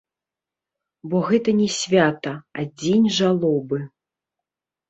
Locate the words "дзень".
2.81-3.07